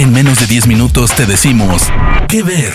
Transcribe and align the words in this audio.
En 0.00 0.14
menos 0.14 0.40
de 0.40 0.46
10 0.46 0.66
minutos 0.66 1.14
te 1.14 1.26
decimos 1.26 1.82
qué 2.26 2.42
ver. 2.42 2.72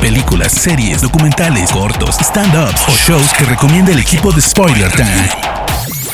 Películas, 0.00 0.52
series, 0.52 1.02
documentales, 1.02 1.70
cortos, 1.70 2.16
stand-ups 2.18 2.88
o 2.88 2.92
shows 2.92 3.30
que 3.34 3.44
recomienda 3.44 3.92
el 3.92 3.98
equipo 3.98 4.32
de 4.32 4.40
Spoiler 4.40 4.90
Time. 4.90 5.28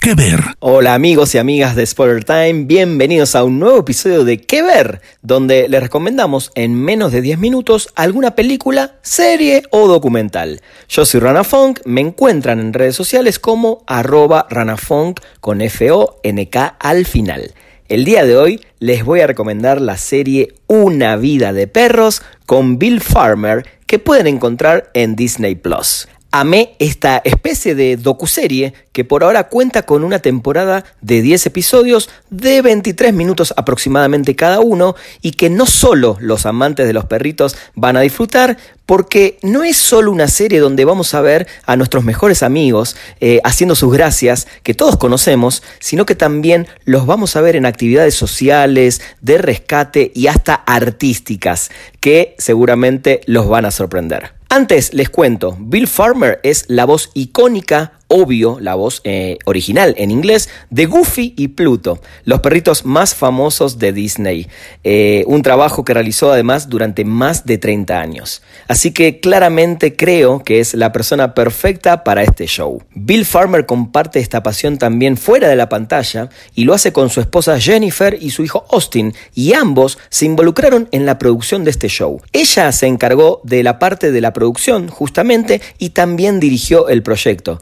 ¿Qué 0.03 0.17
ver? 0.17 0.43
Hola 0.59 0.95
amigos 0.95 1.33
y 1.37 1.39
amigas 1.39 1.77
de 1.77 1.87
Spoiler 1.87 2.25
Time, 2.25 2.65
bienvenidos 2.65 3.37
a 3.37 3.45
un 3.45 3.61
nuevo 3.61 3.79
episodio 3.79 4.25
de 4.25 4.41
¿Qué 4.41 4.63
ver? 4.63 5.01
Donde 5.23 5.69
les 5.69 5.81
recomendamos 5.81 6.51
en 6.57 6.75
menos 6.75 7.13
de 7.13 7.21
10 7.21 7.39
minutos 7.39 7.91
alguna 7.95 8.35
película, 8.35 8.97
serie 9.03 9.63
o 9.71 9.87
documental. 9.87 10.61
Yo 10.89 11.05
soy 11.05 11.21
Rana 11.21 11.45
Funk, 11.45 11.83
me 11.85 12.01
encuentran 12.01 12.59
en 12.59 12.73
redes 12.73 12.97
sociales 12.97 13.39
como 13.39 13.85
arroba 13.87 14.49
ranafunk 14.51 15.21
con 15.41 15.61
F-O-N-K 15.61 16.77
al 16.81 17.07
final. 17.07 17.55
El 17.89 18.05
día 18.05 18.27
de 18.27 18.37
hoy 18.37 18.61
les 18.81 19.03
voy 19.03 19.21
a 19.21 19.27
recomendar 19.27 19.81
la 19.81 19.97
serie 19.97 20.53
Una 20.67 21.17
vida 21.17 21.55
de 21.55 21.67
perros 21.67 22.21
con 22.45 22.79
Bill 22.79 23.01
Farmer 23.01 23.65
que 23.87 23.99
pueden 23.99 24.27
encontrar 24.27 24.91
en 24.93 25.17
Disney 25.17 25.55
Plus 25.55 26.07
amé 26.31 26.77
esta 26.79 27.19
especie 27.25 27.75
de 27.75 27.97
docuserie 27.97 28.75
que 28.93 29.05
por 29.05 29.25
ahora 29.25 29.49
cuenta 29.49 29.83
con 29.83 30.05
una 30.05 30.19
temporada 30.19 30.85
de 31.01 31.23
10 31.23 31.47
episodios 31.47 32.11
de 32.31 32.61
23 32.61 33.15
minutos 33.15 33.55
aproximadamente 33.57 34.37
cada 34.37 34.61
uno 34.61 34.95
y 35.23 35.33
que 35.33 35.49
no 35.49 35.67
solo 35.67 36.17
los 36.21 36.47
amantes 36.47 36.87
de 36.87 36.93
los 36.93 37.07
perritos 37.07 37.57
van 37.75 37.97
a 37.97 38.01
disfrutar 38.01 38.59
porque 38.85 39.39
no 39.43 39.65
es 39.65 39.77
solo 39.77 40.11
una 40.11 40.29
serie 40.29 40.61
donde 40.61 40.85
vamos 40.85 41.15
a 41.15 41.21
ver 41.21 41.47
a 41.67 41.77
nuestros 41.77 42.05
mejores 42.05 42.43
amigos 42.43 42.97
eh, 43.21 43.41
haciendo 43.45 43.75
sus 43.75 43.93
gracias 43.93 44.47
que 44.63 44.75
todos 44.75 44.97
conocemos, 44.97 45.63
sino 45.79 46.07
que 46.07 46.15
también 46.15 46.67
los 46.85 47.07
vamos 47.07 47.37
a 47.37 47.41
ver 47.41 47.57
en 47.57 47.67
actividades 47.67 48.15
sociales, 48.15 49.01
de 49.21 49.39
rescate 49.39 50.11
y 50.15 50.27
hasta 50.27 50.55
artísticas 50.55 51.71
que 52.01 52.35
seguramente 52.39 53.21
los 53.27 53.49
van 53.49 53.67
a 53.67 53.71
sorprender. 53.71 54.38
Antes 54.51 54.95
les 54.95 55.11
cuento, 55.11 55.59
Bill 55.61 55.87
Farmer 55.87 56.41
es 56.43 56.65
la 56.69 56.87
voz 56.87 57.11
icónica 57.13 57.98
obvio, 58.09 58.59
la 58.61 58.75
voz 58.75 59.01
eh, 59.05 59.39
original 59.45 59.95
en 59.99 60.11
inglés, 60.11 60.49
de 60.71 60.87
Goofy 60.87 61.35
y 61.37 61.49
Pluto, 61.49 62.01
los 62.25 62.41
perritos 62.41 62.85
más 62.85 63.15
famosos 63.15 63.79
de 63.79 63.93
Disney. 63.93 64.49
Eh, 64.83 65.25
un 65.27 65.43
trabajo 65.43 65.85
que 65.85 65.95
realizó 65.95 66.33
además 66.33 66.69
durante 66.69 67.05
más 67.05 67.45
de 67.45 67.59
30 67.59 68.01
años. 68.01 68.43
Así 68.67 68.93
que 68.93 69.21
claramente 69.21 69.95
creo 69.95 70.43
que 70.43 70.61
es 70.61 70.75
la 70.75 70.91
persona 70.91 71.35
perfecta 71.35 72.03
para 72.03 72.23
este 72.23 72.47
show. 72.47 72.83
Bill 72.95 73.27
Farmer 73.27 73.67
comparte 73.67 74.21
esta 74.21 74.43
pasión 74.43 74.79
también 74.79 75.17
fuera 75.17 75.49
de 75.49 75.57
la 75.57 75.69
pantalla 75.69 76.31
y 76.55 76.65
lo 76.65 76.75
hace 76.75 76.93
con 76.93 77.11
su 77.11 77.21
esposa 77.21 77.61
Jennifer 77.61 78.17
y 78.19 78.31
su 78.31 78.43
hijo 78.43 78.67
Austin, 78.71 79.15
y 79.35 79.53
ambos 79.53 79.99
se 80.09 80.25
involucraron 80.25 80.89
en 80.93 81.05
la 81.05 81.19
producción 81.19 81.65
de 81.65 81.71
este 81.71 81.89
show. 81.89 82.21
Ella 82.33 82.73
se 82.73 82.87
encargó 82.87 83.41
de 83.45 83.63
la 83.63 83.79
parte 83.79 84.13
de 84.13 84.21
la 84.21 84.33
producción 84.33 84.89
justamente 84.89 85.61
y 85.79 85.91
también 85.91 86.41
dirigió 86.41 86.89
el 86.89 87.03
proyecto 87.03 87.61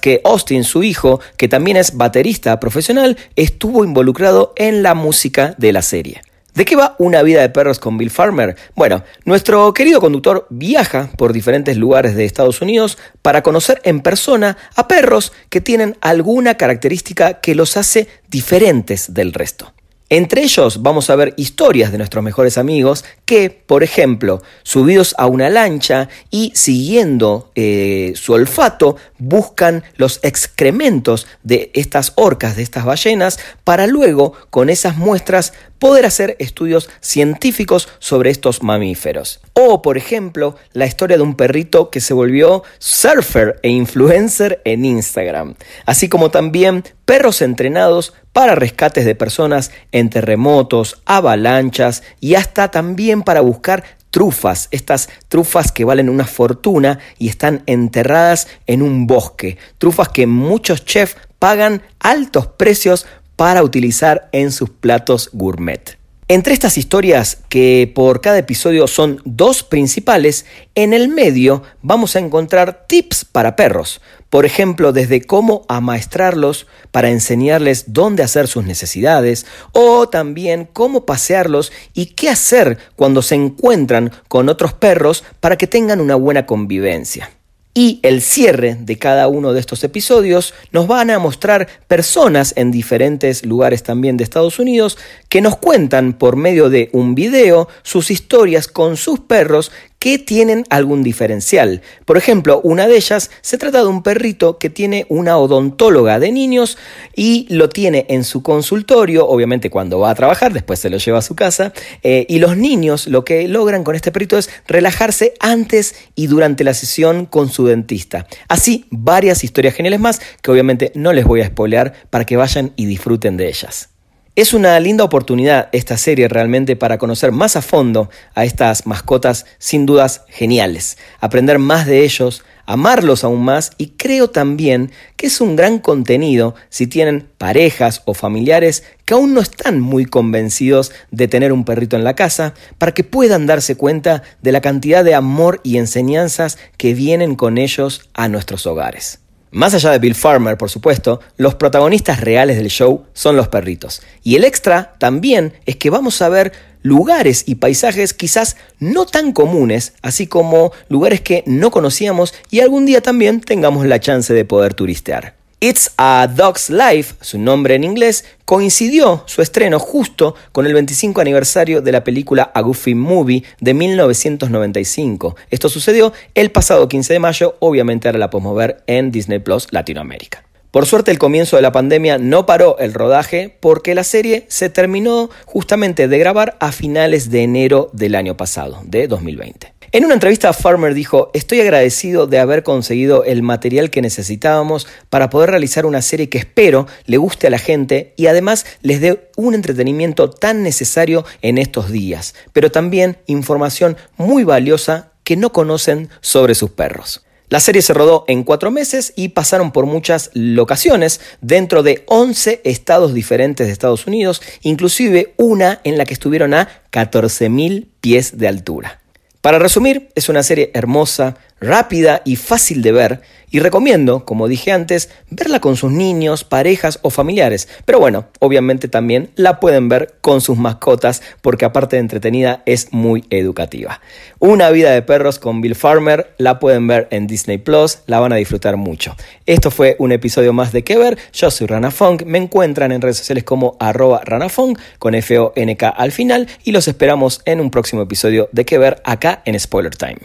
que 0.00 0.20
Austin, 0.24 0.62
su 0.62 0.82
hijo, 0.82 1.20
que 1.36 1.48
también 1.48 1.76
es 1.76 1.96
baterista 1.96 2.60
profesional, 2.60 3.16
estuvo 3.34 3.84
involucrado 3.84 4.52
en 4.56 4.82
la 4.82 4.94
música 4.94 5.54
de 5.58 5.72
la 5.72 5.82
serie. 5.82 6.22
¿De 6.54 6.64
qué 6.64 6.76
va 6.76 6.94
una 6.98 7.22
vida 7.22 7.40
de 7.40 7.48
perros 7.48 7.80
con 7.80 7.98
Bill 7.98 8.10
Farmer? 8.10 8.56
Bueno, 8.76 9.02
nuestro 9.24 9.74
querido 9.74 10.00
conductor 10.00 10.46
viaja 10.50 11.10
por 11.16 11.32
diferentes 11.32 11.76
lugares 11.76 12.14
de 12.14 12.24
Estados 12.24 12.60
Unidos 12.60 12.96
para 13.22 13.42
conocer 13.42 13.80
en 13.84 14.02
persona 14.02 14.56
a 14.76 14.86
perros 14.86 15.32
que 15.48 15.60
tienen 15.60 15.96
alguna 16.00 16.56
característica 16.56 17.40
que 17.40 17.56
los 17.56 17.76
hace 17.76 18.06
diferentes 18.28 19.14
del 19.14 19.32
resto. 19.32 19.73
Entre 20.10 20.42
ellos 20.42 20.82
vamos 20.82 21.08
a 21.08 21.16
ver 21.16 21.32
historias 21.38 21.90
de 21.90 21.96
nuestros 21.96 22.22
mejores 22.22 22.58
amigos 22.58 23.06
que, 23.24 23.48
por 23.48 23.82
ejemplo, 23.82 24.42
subidos 24.62 25.14
a 25.16 25.26
una 25.26 25.48
lancha 25.48 26.10
y 26.30 26.52
siguiendo 26.54 27.50
eh, 27.54 28.12
su 28.14 28.34
olfato, 28.34 28.96
buscan 29.18 29.82
los 29.96 30.20
excrementos 30.22 31.26
de 31.42 31.70
estas 31.72 32.12
orcas, 32.16 32.54
de 32.56 32.62
estas 32.62 32.84
ballenas, 32.84 33.38
para 33.64 33.86
luego, 33.86 34.34
con 34.50 34.68
esas 34.68 34.98
muestras, 34.98 35.54
poder 35.78 36.06
hacer 36.06 36.36
estudios 36.38 36.88
científicos 37.00 37.88
sobre 37.98 38.30
estos 38.30 38.62
mamíferos. 38.62 39.40
O, 39.54 39.82
por 39.82 39.96
ejemplo, 39.96 40.56
la 40.72 40.86
historia 40.86 41.16
de 41.16 41.22
un 41.22 41.34
perrito 41.34 41.90
que 41.90 42.00
se 42.00 42.14
volvió 42.14 42.62
surfer 42.78 43.58
e 43.62 43.70
influencer 43.70 44.60
en 44.64 44.84
Instagram, 44.84 45.54
así 45.86 46.08
como 46.08 46.30
también 46.30 46.84
perros 47.04 47.42
entrenados 47.42 48.14
para 48.32 48.54
rescates 48.54 49.04
de 49.04 49.14
personas 49.14 49.70
en 49.94 50.10
terremotos, 50.10 51.00
avalanchas 51.06 52.02
y 52.20 52.34
hasta 52.34 52.70
también 52.70 53.22
para 53.22 53.40
buscar 53.40 53.84
trufas, 54.10 54.68
estas 54.72 55.08
trufas 55.28 55.70
que 55.70 55.84
valen 55.84 56.10
una 56.10 56.26
fortuna 56.26 56.98
y 57.16 57.28
están 57.28 57.62
enterradas 57.66 58.48
en 58.66 58.82
un 58.82 59.06
bosque, 59.06 59.56
trufas 59.78 60.08
que 60.08 60.26
muchos 60.26 60.84
chefs 60.84 61.16
pagan 61.38 61.80
altos 62.00 62.48
precios 62.48 63.06
para 63.36 63.62
utilizar 63.62 64.28
en 64.32 64.50
sus 64.50 64.68
platos 64.68 65.30
gourmet. 65.32 65.96
Entre 66.26 66.54
estas 66.54 66.78
historias, 66.78 67.42
que 67.50 67.92
por 67.94 68.22
cada 68.22 68.38
episodio 68.38 68.86
son 68.86 69.20
dos 69.26 69.62
principales, 69.62 70.46
en 70.74 70.94
el 70.94 71.08
medio 71.08 71.62
vamos 71.82 72.16
a 72.16 72.18
encontrar 72.18 72.86
tips 72.88 73.26
para 73.26 73.56
perros. 73.56 74.00
Por 74.30 74.46
ejemplo, 74.46 74.92
desde 74.92 75.20
cómo 75.20 75.66
amaestrarlos 75.68 76.66
para 76.92 77.10
enseñarles 77.10 77.92
dónde 77.92 78.22
hacer 78.22 78.48
sus 78.48 78.64
necesidades, 78.64 79.44
o 79.72 80.08
también 80.08 80.66
cómo 80.72 81.04
pasearlos 81.04 81.72
y 81.92 82.06
qué 82.06 82.30
hacer 82.30 82.78
cuando 82.96 83.20
se 83.20 83.34
encuentran 83.34 84.10
con 84.26 84.48
otros 84.48 84.72
perros 84.72 85.24
para 85.40 85.58
que 85.58 85.66
tengan 85.66 86.00
una 86.00 86.14
buena 86.14 86.46
convivencia. 86.46 87.30
Y 87.76 87.98
el 88.04 88.22
cierre 88.22 88.76
de 88.78 88.98
cada 88.98 89.26
uno 89.26 89.52
de 89.52 89.58
estos 89.58 89.82
episodios 89.82 90.54
nos 90.70 90.86
van 90.86 91.10
a 91.10 91.18
mostrar 91.18 91.66
personas 91.88 92.54
en 92.56 92.70
diferentes 92.70 93.44
lugares 93.44 93.82
también 93.82 94.16
de 94.16 94.22
Estados 94.22 94.60
Unidos 94.60 94.96
que 95.28 95.40
nos 95.40 95.56
cuentan 95.56 96.12
por 96.12 96.36
medio 96.36 96.70
de 96.70 96.88
un 96.92 97.16
video 97.16 97.68
sus 97.82 98.12
historias 98.12 98.68
con 98.68 98.96
sus 98.96 99.18
perros 99.18 99.72
que 100.04 100.18
tienen 100.18 100.66
algún 100.68 101.02
diferencial. 101.02 101.80
Por 102.04 102.18
ejemplo, 102.18 102.60
una 102.62 102.86
de 102.86 102.94
ellas 102.94 103.30
se 103.40 103.56
trata 103.56 103.78
de 103.78 103.86
un 103.86 104.02
perrito 104.02 104.58
que 104.58 104.68
tiene 104.68 105.06
una 105.08 105.38
odontóloga 105.38 106.18
de 106.20 106.30
niños 106.30 106.76
y 107.16 107.46
lo 107.48 107.70
tiene 107.70 108.04
en 108.10 108.22
su 108.22 108.42
consultorio, 108.42 109.26
obviamente 109.26 109.70
cuando 109.70 110.00
va 110.00 110.10
a 110.10 110.14
trabajar, 110.14 110.52
después 110.52 110.78
se 110.78 110.90
lo 110.90 110.98
lleva 110.98 111.20
a 111.20 111.22
su 111.22 111.34
casa, 111.34 111.72
eh, 112.02 112.26
y 112.28 112.38
los 112.38 112.58
niños 112.58 113.06
lo 113.06 113.24
que 113.24 113.48
logran 113.48 113.82
con 113.82 113.94
este 113.94 114.12
perrito 114.12 114.36
es 114.36 114.50
relajarse 114.66 115.32
antes 115.40 115.94
y 116.14 116.26
durante 116.26 116.64
la 116.64 116.74
sesión 116.74 117.24
con 117.24 117.48
su 117.48 117.66
dentista. 117.66 118.26
Así, 118.46 118.84
varias 118.90 119.42
historias 119.42 119.74
geniales 119.74 120.00
más 120.00 120.20
que 120.42 120.50
obviamente 120.50 120.92
no 120.94 121.14
les 121.14 121.24
voy 121.24 121.40
a 121.40 121.46
spoilear 121.46 121.94
para 122.10 122.26
que 122.26 122.36
vayan 122.36 122.74
y 122.76 122.84
disfruten 122.84 123.38
de 123.38 123.48
ellas. 123.48 123.93
Es 124.36 124.52
una 124.52 124.80
linda 124.80 125.04
oportunidad 125.04 125.68
esta 125.70 125.96
serie 125.96 126.26
realmente 126.26 126.74
para 126.74 126.98
conocer 126.98 127.30
más 127.30 127.54
a 127.54 127.62
fondo 127.62 128.10
a 128.34 128.44
estas 128.44 128.84
mascotas 128.84 129.46
sin 129.58 129.86
dudas 129.86 130.22
geniales, 130.26 130.98
aprender 131.20 131.60
más 131.60 131.86
de 131.86 132.02
ellos, 132.02 132.42
amarlos 132.66 133.22
aún 133.22 133.44
más 133.44 133.70
y 133.78 133.90
creo 133.90 134.30
también 134.30 134.90
que 135.14 135.28
es 135.28 135.40
un 135.40 135.54
gran 135.54 135.78
contenido 135.78 136.56
si 136.68 136.88
tienen 136.88 137.28
parejas 137.38 138.02
o 138.06 138.14
familiares 138.14 138.82
que 139.04 139.14
aún 139.14 139.34
no 139.34 139.40
están 139.40 139.78
muy 139.80 140.04
convencidos 140.04 140.90
de 141.12 141.28
tener 141.28 141.52
un 141.52 141.64
perrito 141.64 141.94
en 141.94 142.02
la 142.02 142.16
casa 142.16 142.54
para 142.78 142.92
que 142.92 143.04
puedan 143.04 143.46
darse 143.46 143.76
cuenta 143.76 144.24
de 144.42 144.50
la 144.50 144.60
cantidad 144.60 145.04
de 145.04 145.14
amor 145.14 145.60
y 145.62 145.78
enseñanzas 145.78 146.58
que 146.76 146.92
vienen 146.92 147.36
con 147.36 147.56
ellos 147.56 148.10
a 148.14 148.26
nuestros 148.26 148.66
hogares. 148.66 149.23
Más 149.54 149.72
allá 149.72 149.92
de 149.92 150.00
Bill 150.00 150.16
Farmer, 150.16 150.58
por 150.58 150.68
supuesto, 150.68 151.20
los 151.36 151.54
protagonistas 151.54 152.18
reales 152.18 152.56
del 152.56 152.70
show 152.70 153.04
son 153.12 153.36
los 153.36 153.46
perritos. 153.46 154.02
Y 154.24 154.34
el 154.34 154.42
extra 154.42 154.94
también 154.98 155.52
es 155.64 155.76
que 155.76 155.90
vamos 155.90 156.20
a 156.22 156.28
ver 156.28 156.52
lugares 156.82 157.44
y 157.46 157.54
paisajes 157.54 158.14
quizás 158.14 158.56
no 158.80 159.06
tan 159.06 159.30
comunes, 159.30 159.92
así 160.02 160.26
como 160.26 160.72
lugares 160.88 161.20
que 161.20 161.44
no 161.46 161.70
conocíamos 161.70 162.34
y 162.50 162.62
algún 162.62 162.84
día 162.84 163.00
también 163.00 163.40
tengamos 163.40 163.86
la 163.86 164.00
chance 164.00 164.34
de 164.34 164.44
poder 164.44 164.74
turistear. 164.74 165.36
It's 165.64 165.94
a 165.96 166.26
Dog's 166.26 166.68
Life, 166.68 167.14
su 167.22 167.38
nombre 167.38 167.74
en 167.74 167.84
inglés, 167.84 168.26
coincidió 168.44 169.22
su 169.24 169.40
estreno 169.40 169.78
justo 169.78 170.34
con 170.52 170.66
el 170.66 170.74
25 170.74 171.22
aniversario 171.22 171.80
de 171.80 171.90
la 171.90 172.04
película 172.04 172.52
A 172.54 172.60
Goofy 172.60 172.94
Movie 172.94 173.44
de 173.60 173.72
1995. 173.72 175.36
Esto 175.48 175.70
sucedió 175.70 176.12
el 176.34 176.50
pasado 176.50 176.86
15 176.86 177.14
de 177.14 177.18
mayo, 177.18 177.56
obviamente 177.60 178.08
ahora 178.08 178.18
la 178.18 178.28
podemos 178.28 178.54
ver 178.54 178.82
en 178.86 179.10
Disney 179.10 179.38
Plus 179.38 179.68
Latinoamérica. 179.70 180.43
Por 180.74 180.86
suerte 180.86 181.12
el 181.12 181.20
comienzo 181.20 181.54
de 181.54 181.62
la 181.62 181.70
pandemia 181.70 182.18
no 182.18 182.46
paró 182.46 182.78
el 182.80 182.94
rodaje 182.94 183.56
porque 183.60 183.94
la 183.94 184.02
serie 184.02 184.44
se 184.48 184.70
terminó 184.70 185.30
justamente 185.44 186.08
de 186.08 186.18
grabar 186.18 186.56
a 186.58 186.72
finales 186.72 187.30
de 187.30 187.44
enero 187.44 187.90
del 187.92 188.16
año 188.16 188.36
pasado, 188.36 188.80
de 188.82 189.06
2020. 189.06 189.72
En 189.92 190.04
una 190.04 190.14
entrevista 190.14 190.52
Farmer 190.52 190.92
dijo, 190.92 191.30
estoy 191.32 191.60
agradecido 191.60 192.26
de 192.26 192.40
haber 192.40 192.64
conseguido 192.64 193.22
el 193.22 193.44
material 193.44 193.90
que 193.90 194.02
necesitábamos 194.02 194.88
para 195.10 195.30
poder 195.30 195.50
realizar 195.50 195.86
una 195.86 196.02
serie 196.02 196.28
que 196.28 196.38
espero 196.38 196.88
le 197.06 197.18
guste 197.18 197.46
a 197.46 197.50
la 197.50 197.58
gente 197.58 198.12
y 198.16 198.26
además 198.26 198.66
les 198.82 199.00
dé 199.00 199.30
un 199.36 199.54
entretenimiento 199.54 200.28
tan 200.28 200.64
necesario 200.64 201.24
en 201.40 201.58
estos 201.58 201.92
días, 201.92 202.34
pero 202.52 202.72
también 202.72 203.18
información 203.26 203.96
muy 204.16 204.42
valiosa 204.42 205.12
que 205.22 205.36
no 205.36 205.52
conocen 205.52 206.08
sobre 206.20 206.56
sus 206.56 206.70
perros. 206.70 207.24
La 207.54 207.60
serie 207.60 207.82
se 207.82 207.94
rodó 207.94 208.24
en 208.26 208.42
cuatro 208.42 208.72
meses 208.72 209.12
y 209.14 209.28
pasaron 209.28 209.70
por 209.70 209.86
muchas 209.86 210.32
locaciones 210.34 211.20
dentro 211.40 211.84
de 211.84 212.02
11 212.08 212.62
estados 212.64 213.14
diferentes 213.14 213.68
de 213.68 213.72
Estados 213.72 214.08
Unidos, 214.08 214.42
inclusive 214.62 215.34
una 215.36 215.80
en 215.84 215.96
la 215.96 216.04
que 216.04 216.14
estuvieron 216.14 216.52
a 216.52 216.68
14.000 216.90 217.86
pies 218.00 218.38
de 218.38 218.48
altura. 218.48 219.00
Para 219.40 219.60
resumir, 219.60 220.08
es 220.16 220.28
una 220.28 220.42
serie 220.42 220.72
hermosa, 220.74 221.36
rápida 221.64 222.22
y 222.24 222.36
fácil 222.36 222.82
de 222.82 222.92
ver 222.92 223.20
y 223.54 223.60
recomiendo, 223.60 224.24
como 224.24 224.48
dije 224.48 224.72
antes, 224.72 225.10
verla 225.30 225.60
con 225.60 225.76
sus 225.76 225.92
niños, 225.92 226.42
parejas 226.42 226.98
o 227.02 227.10
familiares. 227.10 227.68
Pero 227.84 228.00
bueno, 228.00 228.26
obviamente 228.40 228.88
también 228.88 229.30
la 229.36 229.60
pueden 229.60 229.88
ver 229.88 230.14
con 230.20 230.40
sus 230.40 230.58
mascotas 230.58 231.22
porque 231.40 231.64
aparte 231.64 231.94
de 231.94 232.00
entretenida 232.00 232.64
es 232.66 232.92
muy 232.92 233.24
educativa. 233.30 234.00
Una 234.40 234.70
vida 234.70 234.90
de 234.90 235.02
perros 235.02 235.38
con 235.38 235.60
Bill 235.60 235.76
Farmer 235.76 236.34
la 236.36 236.58
pueden 236.58 236.88
ver 236.88 237.06
en 237.12 237.28
Disney 237.28 237.58
Plus, 237.58 238.00
la 238.06 238.18
van 238.18 238.32
a 238.32 238.36
disfrutar 238.36 238.76
mucho. 238.76 239.14
Esto 239.46 239.70
fue 239.70 239.94
un 240.00 240.10
episodio 240.10 240.52
más 240.52 240.72
de 240.72 240.82
Que 240.82 240.98
Ver, 240.98 241.16
yo 241.32 241.48
soy 241.52 241.68
Rana 241.68 241.92
Funk, 241.92 242.24
me 242.24 242.38
encuentran 242.38 242.90
en 242.90 243.02
redes 243.02 243.18
sociales 243.18 243.44
como 243.44 243.76
arroba 243.78 244.20
ranafunk 244.24 244.80
con 244.98 245.14
F-O-N-K 245.14 245.88
al 245.90 246.10
final 246.10 246.48
y 246.64 246.72
los 246.72 246.88
esperamos 246.88 247.40
en 247.44 247.60
un 247.60 247.70
próximo 247.70 248.02
episodio 248.02 248.48
de 248.50 248.64
Que 248.64 248.78
Ver 248.78 249.00
acá 249.04 249.42
en 249.44 249.60
Spoiler 249.60 249.94
Time. 249.94 250.18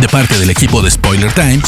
De 0.00 0.08
parte 0.08 0.38
del 0.38 0.50
equipo 0.50 0.80
de 0.80 0.90
Spoiler 0.90 1.32
Time, 1.32 1.60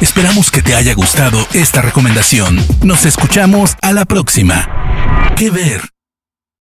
esperamos 0.00 0.50
que 0.50 0.62
te 0.62 0.74
haya 0.76 0.94
gustado 0.94 1.44
esta 1.52 1.82
recomendación. 1.82 2.64
Nos 2.82 3.04
escuchamos 3.04 3.76
a 3.82 3.92
la 3.92 4.04
próxima. 4.04 4.68
¿Qué 5.36 5.50
ver? 5.50 5.99